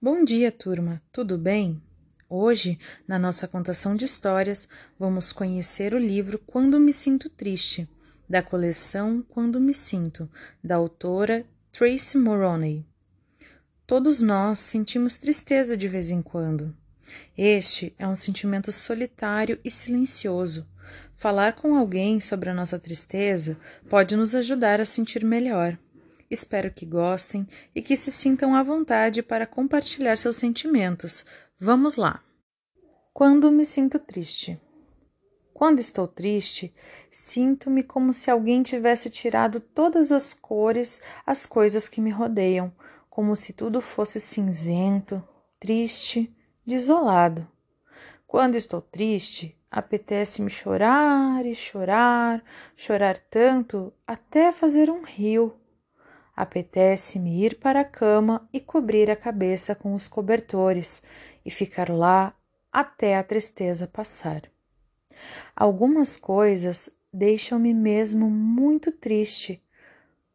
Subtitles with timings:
[0.00, 1.00] Bom dia, turma.
[1.10, 1.82] Tudo bem?
[2.28, 4.68] Hoje, na nossa contação de histórias,
[4.98, 7.88] vamos conhecer o livro Quando Me Sinto Triste,
[8.28, 10.28] da coleção Quando Me Sinto,
[10.62, 12.84] da autora Tracy Moroney.
[13.86, 16.76] Todos nós sentimos tristeza de vez em quando.
[17.36, 20.68] Este é um sentimento solitário e silencioso.
[21.14, 23.56] Falar com alguém sobre a nossa tristeza
[23.88, 25.78] pode nos ajudar a sentir melhor.
[26.30, 31.24] Espero que gostem e que se sintam à vontade para compartilhar seus sentimentos.
[31.58, 32.22] Vamos lá!
[33.12, 34.60] Quando me sinto triste.
[35.54, 36.74] Quando estou triste,
[37.10, 42.70] sinto-me como se alguém tivesse tirado todas as cores às coisas que me rodeiam,
[43.08, 45.26] como se tudo fosse cinzento,
[45.58, 46.30] triste,
[46.66, 47.48] desolado.
[48.26, 52.44] Quando estou triste, apetece-me chorar e chorar,
[52.76, 55.54] chorar tanto até fazer um rio
[56.36, 61.02] Apetece-me ir para a cama e cobrir a cabeça com os cobertores
[61.44, 62.34] e ficar lá
[62.70, 64.42] até a tristeza passar.
[65.54, 69.62] Algumas coisas deixam-me mesmo muito triste.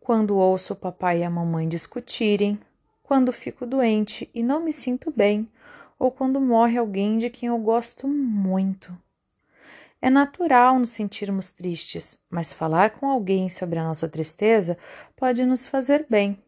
[0.00, 2.58] Quando ouço o papai e a mamãe discutirem,
[3.02, 5.48] quando fico doente e não me sinto bem,
[5.98, 9.03] ou quando morre alguém de quem eu gosto muito.
[10.04, 14.76] É natural nos sentirmos tristes, mas falar com alguém sobre a nossa tristeza
[15.16, 16.38] pode nos fazer bem.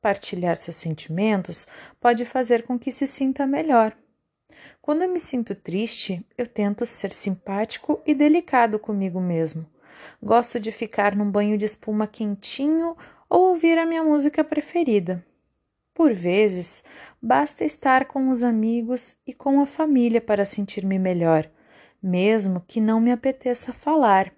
[0.00, 1.66] Partilhar seus sentimentos
[1.98, 3.96] pode fazer com que se sinta melhor.
[4.80, 9.66] Quando eu me sinto triste, eu tento ser simpático e delicado comigo mesmo.
[10.22, 12.96] Gosto de ficar num banho de espuma quentinho
[13.28, 15.20] ou ouvir a minha música preferida.
[15.92, 16.84] Por vezes,
[17.20, 21.50] basta estar com os amigos e com a família para sentir-me melhor
[22.02, 24.32] mesmo que não me apeteça falar.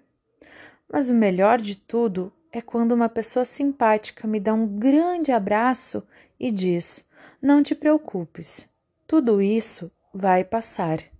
[0.91, 6.05] Mas o melhor de tudo é quando uma pessoa simpática me dá um grande abraço
[6.39, 7.07] e diz:
[7.41, 8.69] Não te preocupes,
[9.07, 11.12] tudo isso vai passar.